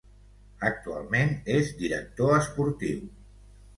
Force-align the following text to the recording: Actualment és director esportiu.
Actualment 0.69 1.29
és 1.57 1.69
director 1.83 2.35
esportiu. 2.39 3.05